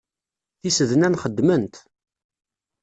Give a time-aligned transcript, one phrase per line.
[0.61, 1.73] Tisednan xeddment.